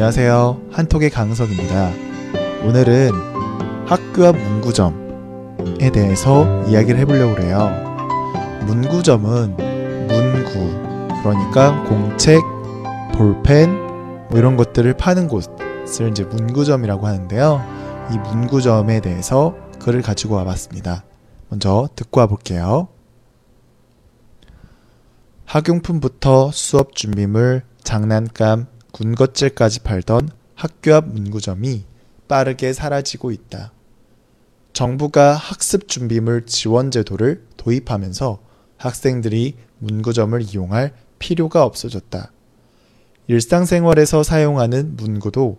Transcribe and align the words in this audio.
안녕하세요. 0.00 0.68
한톡의 0.72 1.10
강석입니다. 1.10 1.90
오늘은 2.64 3.10
학교 3.84 4.24
앞 4.24 4.34
문구점에 4.34 5.92
대해서 5.92 6.64
이야기를 6.64 6.98
해보려고 7.00 7.38
해요. 7.42 7.68
문구점은 8.64 9.58
문구, 9.58 11.22
그러니까 11.22 11.84
공책, 11.84 12.40
볼펜, 13.12 13.68
뭐 14.30 14.38
이런 14.38 14.56
것들을 14.56 14.90
파는 14.94 15.28
곳을 15.28 16.08
이제 16.10 16.24
문구점이라고 16.24 17.06
하는데요. 17.06 17.62
이 18.10 18.16
문구점에 18.16 19.02
대해서 19.02 19.54
글을 19.80 20.00
가지고 20.00 20.36
와봤습니다. 20.36 21.04
먼저 21.50 21.90
듣고 21.94 22.20
와볼게요. 22.20 22.88
학용품부터 25.44 26.52
수업 26.52 26.94
준비물, 26.94 27.64
장난감, 27.84 28.66
군것질까지 28.92 29.80
팔던 29.80 30.28
학교 30.54 30.94
앞 30.94 31.08
문구점이 31.08 31.84
빠르게 32.28 32.72
사라지고 32.72 33.30
있다. 33.30 33.72
정부가 34.72 35.34
학습 35.34 35.88
준비물 35.88 36.46
지원 36.46 36.90
제도를 36.90 37.44
도입하면서 37.56 38.40
학생들이 38.76 39.56
문구점을 39.78 40.40
이용할 40.42 40.92
필요가 41.18 41.64
없어졌다. 41.64 42.32
일상생활에서 43.26 44.22
사용하는 44.22 44.96
문구도 44.96 45.58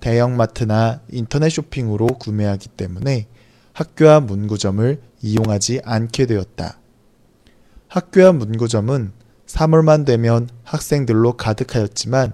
대형마트나 0.00 1.00
인터넷 1.10 1.50
쇼핑으로 1.50 2.06
구매하기 2.06 2.70
때문에 2.70 3.28
학교 3.72 4.08
앞 4.10 4.24
문구점을 4.24 5.00
이용하지 5.22 5.80
않게 5.84 6.26
되었다. 6.26 6.78
학교 7.88 8.26
앞 8.26 8.36
문구점은 8.36 9.12
3월만 9.46 10.06
되면 10.06 10.48
학생들로 10.64 11.34
가득하였지만 11.34 12.32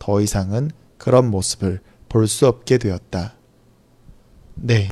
더 0.00 0.20
이상은 0.20 0.72
그런 0.98 1.30
모습을 1.30 1.80
볼 2.08 2.26
수 2.26 2.48
없게 2.48 2.78
되었다. 2.78 3.34
네. 4.56 4.88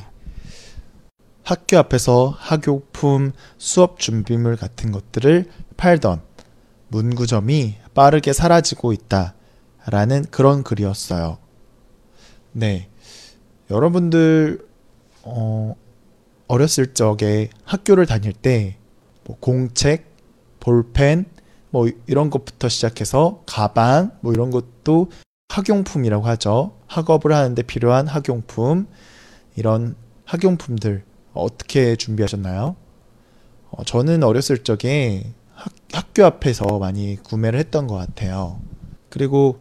학교 1.43 1.77
앞에서 1.77 2.29
학용품, 2.37 3.33
수업 3.57 3.99
준비물 3.99 4.55
같은 4.55 4.91
것들을 4.93 5.45
팔던 5.75 6.21
문구점이 6.87 7.75
빠르게 7.93 8.31
사라지고 8.31 8.93
있다. 8.93 9.35
라는 9.87 10.23
그런 10.31 10.63
글이었어요. 10.63 11.39
네. 12.53 12.89
여러분들, 13.69 14.65
어, 15.23 15.75
어렸을 16.47 16.93
적에 16.93 17.49
학교를 17.65 18.05
다닐 18.05 18.31
때 18.31 18.79
뭐 19.29 19.37
공책, 19.39 20.07
볼펜, 20.59 21.25
뭐 21.71 21.87
이런 22.07 22.29
것부터 22.29 22.69
시작해서 22.69 23.43
가방, 23.45 24.11
뭐 24.21 24.33
이런 24.33 24.51
것도 24.51 25.11
학용품이라고 25.49 26.25
하죠. 26.27 26.77
학업을 26.87 27.33
하는데 27.33 27.61
필요한 27.63 28.07
학용품, 28.07 28.87
이런 29.55 29.95
학용품들 30.25 31.03
어떻게 31.33 31.95
준비하셨나요? 31.95 32.75
어, 33.71 33.83
저는 33.83 34.23
어렸을 34.23 34.63
적에 34.63 35.33
학, 35.53 35.73
학교 35.91 36.25
앞에서 36.25 36.79
많이 36.79 37.17
구매를 37.21 37.59
했던 37.59 37.87
것 37.87 37.95
같아요. 37.95 38.59
그리고 39.09 39.59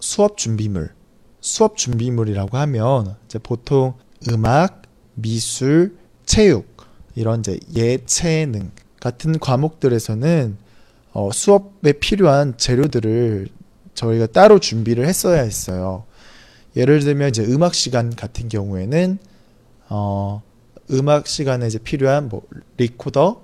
수업 0.00 0.36
준비물, 0.36 0.94
수업 1.40 1.76
준비물이라고 1.76 2.56
하면 2.56 3.16
이제 3.26 3.38
보통 3.38 3.94
음악, 4.30 4.82
미술, 5.14 5.96
체육 6.24 6.76
이런 7.14 7.40
이제 7.40 7.58
예체능 7.74 8.70
같은 9.00 9.38
과목들에서는 9.38 10.58
어, 11.12 11.30
수업에 11.32 11.92
필요한 11.92 12.56
재료들을 12.56 13.48
저희가 13.94 14.26
따로 14.26 14.58
준비를 14.58 15.06
했어야 15.06 15.42
했어요. 15.42 16.04
예를 16.76 17.00
들면 17.00 17.30
이제 17.30 17.44
음악 17.44 17.74
시간 17.74 18.14
같은 18.14 18.48
경우에는 18.48 19.18
어, 19.88 20.42
음악 20.90 21.26
시간에 21.26 21.66
이제 21.66 21.78
필요한 21.78 22.28
뭐 22.28 22.42
리코더, 22.76 23.42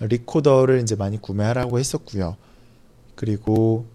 리코더를 0.00 0.80
이제 0.80 0.96
많이 0.96 1.20
구매하라고 1.20 1.78
했었고요. 1.78 2.36
그리고 3.14 3.86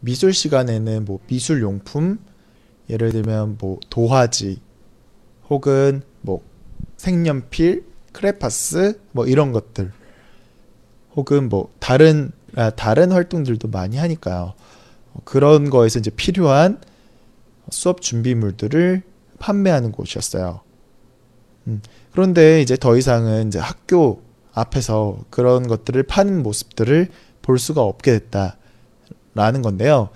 미술 0.00 0.32
시간에는 0.32 1.04
뭐 1.04 1.20
미술 1.26 1.60
용품, 1.60 2.18
예를 2.88 3.12
들면 3.12 3.58
뭐 3.60 3.78
도화지 3.90 4.60
혹은 5.50 6.02
뭐 6.22 6.42
색연필, 6.96 7.84
크레파스 8.12 9.00
뭐 9.12 9.26
이런 9.26 9.52
것들 9.52 9.92
혹은 11.14 11.48
뭐 11.48 11.72
다른 11.78 12.32
아, 12.32 12.41
다른 12.76 13.12
활동들도 13.12 13.68
많이 13.68 13.96
하니까요. 13.96 14.54
그런 15.24 15.70
거에서 15.70 15.98
이제 15.98 16.10
필요한 16.10 16.80
수업 17.70 18.00
준비물들을 18.00 19.02
판매하는 19.38 19.92
곳이었어요. 19.92 20.60
음, 21.66 21.80
그런데 22.12 22.60
이제 22.60 22.76
더 22.76 22.96
이상은 22.96 23.48
이제 23.48 23.58
학교 23.58 24.22
앞에서 24.52 25.18
그런 25.30 25.66
것들을 25.66 26.02
파는 26.02 26.42
모습들을 26.42 27.08
볼 27.40 27.58
수가 27.58 27.82
없게 27.82 28.18
됐다라는 28.18 29.62
건데요. 29.62 30.10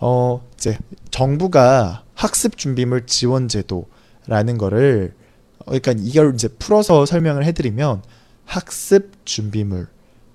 어, 0.00 0.46
이제 0.54 0.78
정부가 1.10 2.04
학습 2.14 2.56
준비물 2.56 3.06
지원 3.06 3.48
제도라는 3.48 4.58
거를 4.58 5.14
어, 5.60 5.64
그러니까 5.66 5.94
이걸 5.96 6.34
이제 6.34 6.48
풀어서 6.48 7.06
설명을 7.06 7.44
해드리면 7.44 8.02
학습 8.44 9.24
준비물 9.24 9.88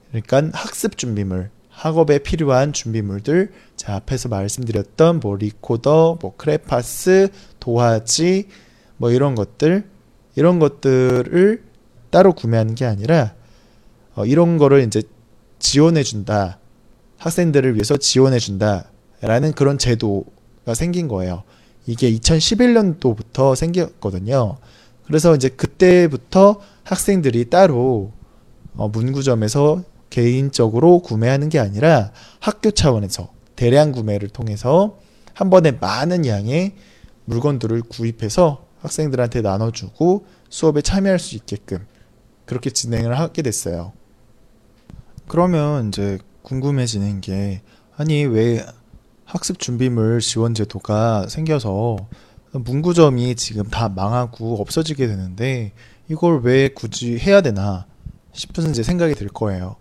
그러니까 0.09 0.49
학습 0.53 0.97
준비물 0.97 1.49
학업에 1.69 2.19
필요한 2.19 2.73
준비물들 2.73 3.51
자 3.75 3.95
앞에서 3.95 4.27
말씀드렸던 4.29 5.19
뭐 5.21 5.35
리코더 5.35 6.17
뭐 6.21 6.35
크레파스 6.35 7.29
도화지 7.59 8.47
뭐 8.97 9.11
이런 9.11 9.35
것들 9.35 9.87
이런 10.35 10.59
것들을 10.59 11.63
따로 12.09 12.33
구매하는 12.33 12.75
게 12.75 12.85
아니라 12.85 13.33
어, 14.15 14.25
이런 14.25 14.57
거를 14.57 14.81
이제 14.83 15.01
지원해 15.59 16.03
준다 16.03 16.59
학생들을 17.17 17.75
위해서 17.75 17.97
지원해 17.97 18.39
준다라는 18.39 19.53
그런 19.55 19.77
제도가 19.77 20.73
생긴 20.73 21.07
거예요. 21.07 21.43
이게 21.85 22.11
2011년도부터 22.11 23.55
생겼거든요. 23.55 24.57
그래서 25.05 25.35
이제 25.35 25.49
그때부터 25.49 26.61
학생들이 26.83 27.49
따로 27.49 28.11
어, 28.75 28.87
문구점에서 28.89 29.83
개인적으로 30.09 30.99
구매하는 30.99 31.49
게 31.49 31.59
아니라 31.59 32.11
학교 32.39 32.71
차원에서 32.71 33.31
대량 33.55 33.91
구매를 33.91 34.29
통해서 34.29 34.99
한 35.33 35.49
번에 35.49 35.71
많은 35.71 36.25
양의 36.25 36.75
물건들을 37.25 37.81
구입해서 37.83 38.65
학생들한테 38.81 39.41
나눠주고 39.41 40.25
수업에 40.49 40.81
참여할 40.81 41.19
수 41.19 41.35
있게끔 41.35 41.85
그렇게 42.45 42.69
진행을 42.69 43.19
하게 43.19 43.41
됐어요. 43.41 43.93
그러면 45.27 45.89
이제 45.89 46.17
궁금해지는 46.41 47.21
게 47.21 47.61
아니 47.95 48.25
왜 48.25 48.65
학습 49.25 49.59
준비물 49.59 50.21
지원 50.21 50.55
제도가 50.55 51.27
생겨서 51.27 51.97
문구점이 52.51 53.35
지금 53.35 53.65
다 53.65 53.89
망하고 53.89 54.59
없어지게 54.59 55.05
되는데 55.05 55.73
이걸 56.07 56.41
왜 56.41 56.69
굳이 56.69 57.19
해야 57.19 57.41
되나 57.41 57.85
싶은 58.33 58.69
이제 58.69 58.83
생각이 58.83 59.15
들 59.15 59.27
거예요. 59.27 59.75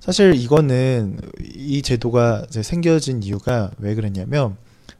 사실 0.00 0.34
이거는 0.34 1.18
이 1.54 1.82
제도가 1.82 2.46
생겨진 2.50 3.22
이유가 3.22 3.70
왜 3.78 3.94
그랬냐면 3.94 4.56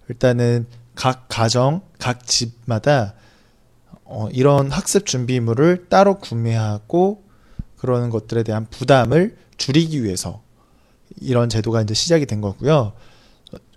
일단은 0.09 0.67
각 0.95 1.27
가정, 1.29 1.83
각 1.99 2.27
집마다 2.27 3.15
어, 4.05 4.29
이런 4.33 4.71
학습 4.71 5.07
준비물을 5.07 5.87
따로 5.89 6.19
구매하고 6.19 7.25
그러는 7.77 8.11
것들에 8.11 8.43
대한 8.43 8.67
부담을 8.71 9.37
줄이기 9.57 10.05
위해서 10.05 10.43
이런 11.21 11.49
제도가 11.49 11.83
이제 11.83 11.95
시작이 11.95 12.27
된 12.27 12.41
거고요. 12.41 12.93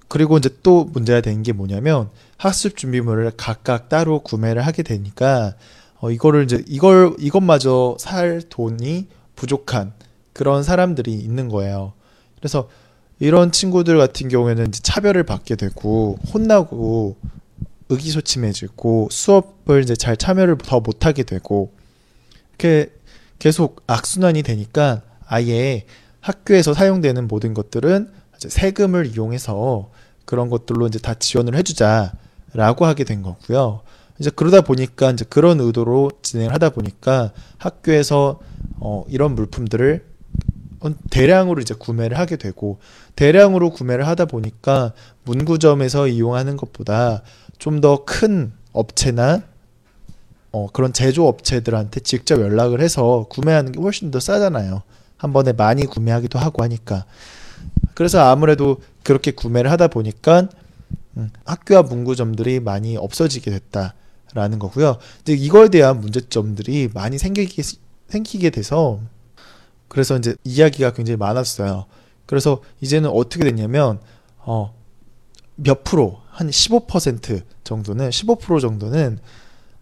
그리고 0.07 0.37
이제 0.37 0.49
또 0.63 0.85
문제가 0.85 1.21
되는 1.21 1.43
게 1.43 1.51
뭐냐면 1.51 2.09
학습 2.37 2.77
준비물을 2.77 3.31
각각 3.35 3.89
따로 3.89 4.19
구매를 4.19 4.65
하게 4.65 4.83
되니까 4.83 5.55
어, 5.99 6.11
이거를 6.11 6.44
이제 6.44 6.63
이걸 6.67 7.15
이것마저 7.19 7.97
살 7.99 8.41
돈이 8.47 9.07
부족한 9.35 9.94
그런 10.33 10.63
사람들이 10.63 11.13
있는 11.13 11.49
거예요. 11.49 11.94
그래서 12.38 12.69
이런 13.19 13.51
친구들 13.51 13.97
같은 13.97 14.29
경우에는 14.29 14.71
차별을 14.71 15.23
받게 15.23 15.55
되고 15.55 16.19
혼나고 16.33 17.17
의기소침해지고 17.89 19.09
수업을 19.11 19.81
이제 19.81 19.95
잘 19.95 20.17
참여를 20.17 20.57
더 20.59 20.79
못하게 20.79 21.23
되고 21.23 21.71
이렇게 22.49 22.91
계속 23.39 23.81
악순환이 23.88 24.44
되니까 24.44 25.01
아예 25.25 25.85
학교에서 26.21 26.73
사용되는 26.73 27.27
모든 27.27 27.53
것들은 27.53 28.11
세금을 28.38 29.07
이용해서 29.07 29.89
그런 30.25 30.49
것들로 30.49 30.88
이제 30.88 30.99
다 30.99 31.13
지원을 31.13 31.55
해주자라고 31.55 32.85
하게 32.85 33.03
된 33.03 33.23
거고요. 33.23 33.81
이제 34.19 34.29
그러다 34.29 34.61
보니까 34.61 35.11
이제 35.11 35.25
그런 35.29 35.59
의도로 35.59 36.11
진행을 36.21 36.53
하다 36.53 36.71
보니까 36.71 37.31
학교에서 37.57 38.39
어, 38.79 39.03
이런 39.09 39.35
물품들을 39.35 40.05
대량으로 41.09 41.61
이제 41.61 41.73
구매를 41.73 42.17
하게 42.17 42.35
되고 42.37 42.79
대량으로 43.15 43.71
구매를 43.71 44.07
하다 44.07 44.25
보니까 44.25 44.93
문구점에서 45.25 46.07
이용하는 46.07 46.55
것보다 46.57 47.23
좀 47.59 47.81
더 47.81 48.05
큰 48.05 48.53
업체나 48.73 49.41
어, 50.51 50.67
그런 50.71 50.93
제조업체들한테 50.93 51.99
직접 52.01 52.39
연락을 52.39 52.79
해서 52.81 53.25
구매하는 53.29 53.71
게 53.71 53.79
훨씬 53.81 54.11
더 54.11 54.19
싸잖아요. 54.19 54.81
한 55.17 55.33
번에 55.33 55.51
많이 55.51 55.85
구매하기도 55.85 56.37
하고 56.39 56.63
하니까. 56.63 57.05
그래서 57.95 58.19
아무래도 58.21 58.77
그렇게 59.03 59.31
구매를 59.31 59.71
하다 59.71 59.87
보니까 59.87 60.47
음, 61.17 61.31
학교 61.45 61.77
앞 61.77 61.87
문구점들이 61.87 62.59
많이 62.59 62.95
없어지게 62.97 63.49
됐다 63.51 63.95
라는 64.37 64.59
거고요. 64.59 64.97
근데 65.25 65.33
이거에 65.33 65.69
대한 65.69 65.99
문제점들이 65.99 66.89
많이 66.93 67.17
생기게 67.17 67.63
생기게 68.07 68.51
돼서 68.51 68.99
그래서 69.87 70.15
이제 70.15 70.35
이야기가 70.43 70.93
굉장히 70.93 71.17
많았어요. 71.17 71.85
그래서 72.27 72.61
이제는 72.79 73.09
어떻게 73.09 73.45
됐냐면 73.45 73.99
어, 74.37 74.75
몇 75.55 75.83
프로 75.83 76.19
한 76.29 76.49
15% 76.49 77.41
정도는 77.63 78.09
15% 78.09 78.61
정도는 78.61 79.17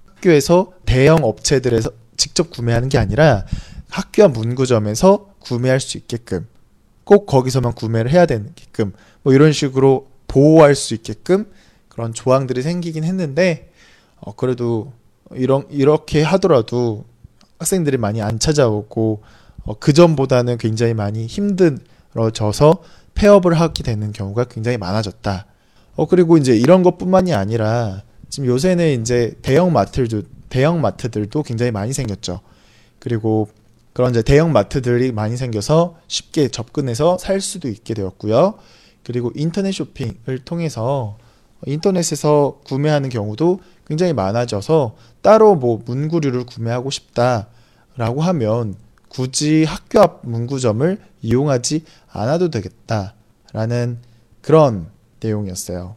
학교에서 0.06 0.72
대형 0.86 1.24
업체들에서 1.24 1.92
직접 2.16 2.50
구매하는 2.50 2.88
게 2.88 2.98
아니라 2.98 3.46
학교 3.90 4.24
앞 4.24 4.32
문구점에서 4.32 5.34
구매할 5.40 5.82
수 5.82 5.98
있게끔 5.98 6.48
꼭 7.04 7.26
거기서만 7.26 7.74
구매를 7.74 8.10
해야 8.10 8.26
되게끔 8.26 8.94
뭐 9.22 9.34
이런 9.34 9.52
식으로 9.52 10.08
보호할 10.30 10.76
수 10.76 10.94
있게끔 10.94 11.52
그런 11.90 12.14
조항들이 12.14 12.62
생기긴 12.62 13.04
했는데 13.04 13.70
어 14.26 14.34
그래도 14.36 14.92
이런 15.32 15.66
이렇게 15.70 16.24
하더라도 16.24 17.06
학생들이 17.60 17.98
많이 17.98 18.22
안 18.22 18.40
찾아오고 18.40 19.22
어, 19.64 19.80
그 19.80 19.94
전보다는 19.94 20.58
굉장히 20.58 20.94
많이 20.94 21.28
힘들어져서 21.28 22.84
폐업을 23.14 23.54
하게 23.54 23.84
되는 23.84 24.12
경우가 24.12 24.46
굉장히 24.46 24.78
많아졌다. 24.78 25.46
어 25.96 26.08
그리고 26.08 26.38
이제 26.38 26.58
이런 26.58 26.84
것뿐만이 26.84 27.34
아니라 27.34 28.04
지금 28.30 28.50
요새는 28.50 29.02
이제 29.02 29.36
대형 29.42 29.72
마트들도 29.72 30.28
대형 30.50 30.82
마트들도 30.82 31.44
굉장히 31.44 31.72
많이 31.72 31.94
생겼죠. 31.94 32.42
그리고 33.00 33.48
그런 33.94 34.12
이제 34.12 34.22
대형 34.22 34.52
마트들이 34.52 35.12
많이 35.12 35.38
생겨서 35.38 35.98
쉽게 36.08 36.50
접근해서 36.50 37.18
살 37.18 37.40
수도 37.40 37.70
있게 37.70 37.94
되었고요. 37.94 38.56
그리고 39.04 39.32
인터넷 39.36 39.72
쇼핑을 39.72 40.40
통해서 40.44 41.18
인터넷에서 41.66 42.60
구매하는 42.66 43.10
경우도 43.10 43.60
굉장히 43.88 44.14
많아져서 44.14 44.96
따로 45.22 45.56
뭐 45.56 45.82
문구류를 45.86 46.46
구매하고 46.46 46.90
싶다라고 46.90 48.22
하면 48.22 48.76
굳이 49.10 49.64
학교 49.64 50.02
앞 50.02 50.22
문구점을 50.24 51.00
이용하지 51.22 51.86
않아도 52.12 52.50
되겠다라는 52.50 54.00
그런 54.42 54.88
내용이었어요. 55.22 55.96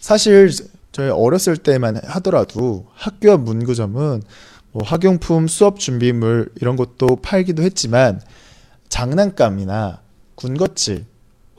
사실 0.00 0.50
저희 0.92 1.10
어렸을 1.10 1.56
때만 1.56 1.96
하더라도 2.04 2.86
학교 2.94 3.32
앞 3.32 3.40
문구점은 3.40 4.22
뭐 4.72 4.82
학용품, 4.84 5.48
수업 5.48 5.78
준비물 5.78 6.52
이런 6.60 6.76
것도 6.76 7.16
팔기도 7.22 7.62
했지만 7.62 8.20
장난감이나 8.88 10.00
군것질 10.34 11.06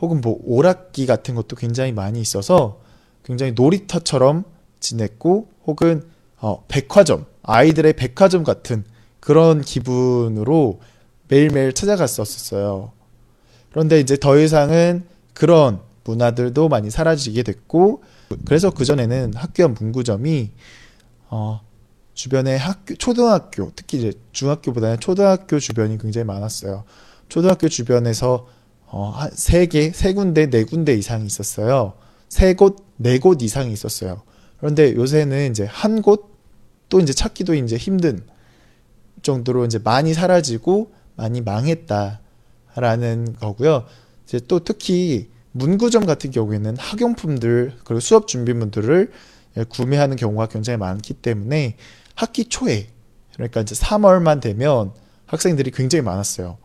혹은 0.01 0.22
뭐 0.22 0.40
오락기 0.44 1.06
같은 1.06 1.36
것도 1.36 1.56
굉장히 1.56 1.92
많이 1.92 2.22
있어서 2.22 2.80
굉장히 3.24 3.51
놀이터처럼 3.54 4.44
지냈고 4.80 5.50
혹은 5.66 6.04
어, 6.38 6.63
백화점 6.68 7.25
아이들의 7.44 7.94
백화점 7.94 8.44
같은 8.44 8.84
그런 9.19 9.62
기분으로 9.62 10.80
매일매일 11.28 11.74
찾아갔었어요. 11.74 12.92
그런데 13.72 14.00
이제 14.00 14.18
더 14.18 14.38
이상은 14.40 15.04
그런 15.34 15.80
문화들도 16.06 16.69
많이 16.69 16.90
사라지게 16.90 17.44
됐고 17.44 18.04
그래서 18.46 18.72
그전에는 18.72 19.34
학교 19.36 19.63
의 19.63 19.69
문구점이 19.69 20.51
어, 21.30 21.62
주변에 22.13 22.56
학교 22.56 22.96
초등학교 22.96 23.72
특히 23.75 24.00
이제 24.00 24.13
중학교보다는 24.31 25.00
초등학교 25.00 25.60
주변이 25.60 25.98
굉장히 25.98 26.25
많았어요. 26.25 26.84
초등학교 27.30 27.69
주변에서 27.69 28.48
어, 28.91 29.09
한세 29.09 29.68
개, 29.68 29.91
세 29.91 30.13
군데, 30.13 30.50
네 30.50 30.63
군데 30.63 30.94
이상이 30.95 31.25
있었어요. 31.25 31.94
세 32.27 32.53
곳, 32.56 32.77
네 32.97 33.19
곳 33.19 33.41
이상이 33.41 33.71
있었어요. 33.71 34.21
그런데 34.57 34.94
요새는 34.95 35.51
이제 35.51 35.65
한 35.65 36.01
곳, 36.01 36.30
또 36.89 37.00
이제 37.00 37.13
찾기도 37.13 37.53
이제 37.53 37.77
힘든 37.77 38.25
정도로 39.21 39.65
이제 39.65 39.80
많이 39.80 40.13
사라지고 40.13 40.91
많이 41.15 41.41
망했다라는 41.41 43.36
거고요. 43.39 43.86
이제 44.25 44.39
또 44.47 44.59
특히 44.63 45.30
문구점 45.51 46.06
같은 46.06 46.31
경우에는 46.31 46.77
학용품들 46.77 47.74
그리고 47.83 48.00
수업 48.00 48.27
준비물들을 48.27 49.12
구매하는 49.69 50.15
경우가 50.15 50.47
굉장히 50.47 50.77
많기 50.77 51.13
때문에 51.13 51.75
학기 52.15 52.45
초에 52.45 52.88
그러니까 53.33 53.62
이제 53.62 53.75
3월만 53.75 54.41
되면 54.41 54.91
학생들이 55.25 55.71
굉장히 55.71 56.01
많았어요. 56.03 56.57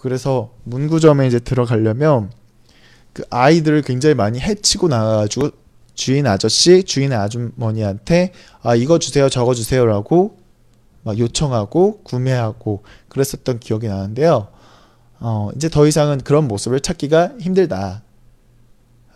그래서 0.00 0.52
문구점에 0.64 1.26
이제 1.26 1.38
들어가려면 1.38 2.30
그 3.12 3.24
아이들을 3.30 3.82
굉장히 3.82 4.14
많이 4.14 4.38
해치고 4.38 4.88
나가가지고 4.88 5.50
주인 5.94 6.26
아저씨, 6.26 6.84
주인 6.84 7.12
아주머니한테 7.12 8.32
아 8.62 8.74
이거 8.74 8.98
주세요, 8.98 9.28
저거 9.28 9.54
주세요라고 9.54 10.38
막 11.02 11.18
요청하고 11.18 12.02
구매하고 12.02 12.82
그랬었던 13.08 13.60
기억이 13.60 13.88
나는데요. 13.88 14.48
어, 15.18 15.48
이제 15.56 15.68
더 15.70 15.86
이상은 15.86 16.18
그런 16.18 16.46
모습을 16.46 16.80
찾기가 16.80 17.34
힘들다. 17.40 18.02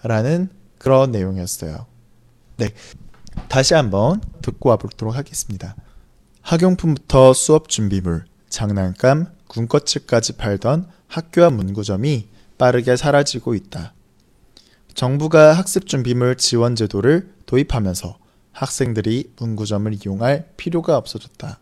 라는 0.03 0.49
그런 0.79 1.11
내용이었어요. 1.11 1.85
네. 2.57 2.71
다시 3.49 3.75
한번 3.75 4.23
듣고 4.41 4.71
와보도록 4.71 5.15
하겠습니다. 5.15 5.77
학용품부터 6.41 7.35
수업 7.35 7.69
준비물, 7.69 8.25
장난감, 8.49 9.27
군것질까지 9.51 10.35
팔던 10.35 10.87
학교 11.09 11.45
앞 11.45 11.55
문구점이 11.55 12.29
빠르게 12.57 12.97
사라지고 12.97 13.55
있다. 13.55 13.95
정부가 14.95 15.53
학습 15.55 15.87
준비물 15.87 16.37
지원 16.37 16.77
제도를 16.77 17.33
도입하면서 17.47 18.17
학생들이 18.53 19.33
문구점을 19.39 19.93
이용할 19.95 20.49
필요가 20.57 20.97
없어졌다. 20.97 21.59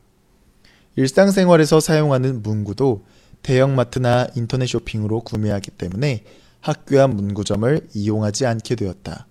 일상생활에서 0.97 1.81
사용하는 1.81 2.43
문구도 2.43 3.07
대형마트나 3.43 4.27
인터넷 4.37 4.67
쇼핑으로 4.67 5.21
구매하기 5.21 5.71
때문에 5.73 6.25
학교 6.61 7.01
앞 7.01 7.15
문구점을 7.15 7.89
이용하지 7.95 8.47
않게 8.47 8.75
되었다. 8.75 9.27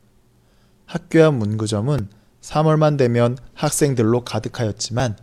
학교 0.86 1.24
앞 1.26 1.36
문구점은 1.36 2.08
3월만 2.42 2.98
되면 2.98 3.38
학생들로 3.54 4.24
가득하였지만 4.24 5.18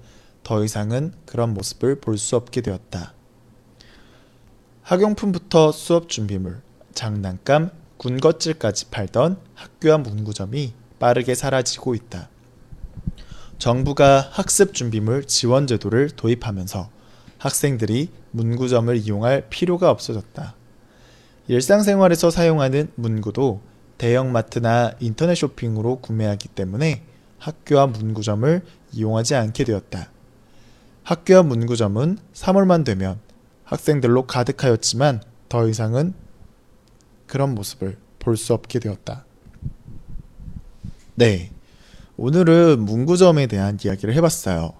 더 0.45 0.63
이상은 0.63 1.15
그런 1.25 1.55
모습을 1.55 2.01
볼 2.01 2.19
수 2.19 2.37
없게 2.37 2.61
되었다. 2.61 3.15
학용품부터 4.85 5.73
수업 5.73 6.11
준비물, 6.11 6.61
장난감, 6.93 7.71
군것질까지 7.97 8.91
팔던 8.91 9.39
학교 9.55 9.95
앞 9.95 10.03
문구점이 10.03 10.75
빠르게 10.99 11.35
사라지고 11.35 11.95
있다. 11.95 12.29
정부가 13.59 14.29
학습 14.31 14.75
준비물 14.75 15.25
지원 15.25 15.67
제도를 15.67 16.11
도입하면서 16.11 16.91
학생들이 17.39 18.11
문구점을 18.33 18.95
이용할 18.99 19.47
필요가 19.49 19.91
없어졌다. 19.91 20.55
일상생활에서 21.49 22.29
사용하는 22.29 22.91
문구도 22.97 23.63
대형마트나 23.97 24.93
인터넷 25.01 25.35
쇼핑으로 25.35 26.01
구매하기 26.01 26.49
때문에 26.49 27.05
학교 27.39 27.79
앞 27.81 27.93
문구점을 27.93 28.63
이용하지 28.93 29.35
않게 29.35 29.65
되었다. 29.65 30.11
학교 31.05 31.39
앞 31.39 31.47
문구점은 31.47 32.19
3월만 32.35 32.85
되면 32.85 33.24
학생들로 33.65 34.27
가득하였지만 34.27 35.23
더 35.49 35.69
이상은 35.69 36.15
그런 37.27 37.55
모습을 37.55 37.99
볼 38.19 38.37
수 38.37 38.55
없게 38.55 38.79
되었다. 38.79 39.25
네. 41.15 41.51
오늘은 42.17 42.81
문구점에 42.85 43.47
대한 43.49 43.79
이야기를 43.83 44.15
해봤어요. 44.15 44.73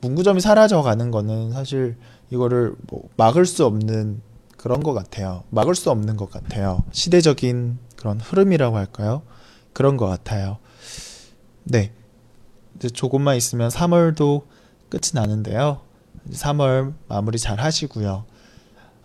문구점이 0.00 0.40
사라져 0.40 0.82
가는 0.82 1.10
거는 1.10 1.52
사실 1.52 1.96
이거를 2.30 2.74
뭐 2.88 3.08
막을 3.16 3.46
수 3.46 3.64
없는 3.66 4.22
그런 4.56 4.82
것 4.82 4.94
같아요. 4.94 5.44
막을 5.50 5.74
수 5.74 5.90
없는 5.90 6.16
것 6.16 6.30
같아요. 6.30 6.84
시대적인 6.92 7.78
그런 7.96 8.20
흐름이라고 8.20 8.76
할까요? 8.76 9.22
그런 9.72 9.96
것 9.96 10.06
같아요. 10.06 10.58
네. 11.64 11.92
이제 12.76 12.88
조금만 12.88 13.36
있으면 13.36 13.68
3월도 13.70 14.44
끝이 14.88 15.12
나는데요. 15.14 15.82
3월 16.30 16.94
마무리 17.08 17.38
잘 17.38 17.60
하시고요. 17.60 18.24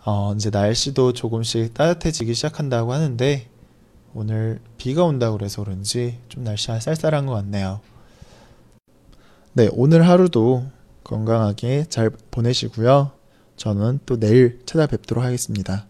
어, 0.04 0.34
이제 0.34 0.50
날씨도 0.50 1.12
조금씩 1.12 1.74
따뜻해지기 1.74 2.34
시작한다고 2.34 2.92
하는데, 2.92 3.48
오늘 4.14 4.60
비가 4.78 5.04
온다고 5.04 5.36
그래서 5.36 5.62
그런지 5.62 6.18
좀 6.28 6.44
날씨가 6.44 6.80
쌀쌀한 6.80 7.26
것 7.26 7.34
같네요. 7.34 7.80
네, 9.52 9.68
오늘 9.72 10.06
하루도 10.06 10.66
건강하게 11.04 11.86
잘 11.88 12.10
보내시고요. 12.30 13.12
저는 13.56 14.00
또 14.06 14.18
내일 14.18 14.60
찾아뵙도록 14.66 15.24
하겠습니다. 15.24 15.86